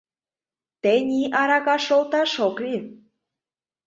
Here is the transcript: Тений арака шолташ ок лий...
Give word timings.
Тений 0.81 1.27
арака 1.41 1.77
шолташ 1.85 2.33
ок 2.47 2.57
лий... 2.65 2.81